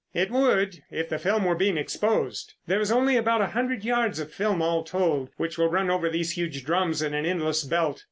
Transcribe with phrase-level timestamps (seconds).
[0.15, 2.55] "It would, if the film were being exposed.
[2.65, 6.09] There is only about a hundred yards of film all told, which will run over
[6.09, 7.99] these huge drums in an endless belt.